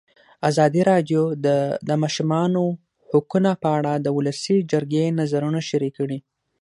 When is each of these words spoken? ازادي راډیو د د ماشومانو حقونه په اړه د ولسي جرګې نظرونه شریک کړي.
ازادي 0.49 0.81
راډیو 0.91 1.21
د 1.45 1.47
د 1.87 1.89
ماشومانو 2.03 2.63
حقونه 3.11 3.51
په 3.63 3.69
اړه 3.77 3.93
د 3.95 4.07
ولسي 4.17 4.57
جرګې 4.71 5.05
نظرونه 5.19 5.59
شریک 5.69 5.93
کړي. 5.99 6.19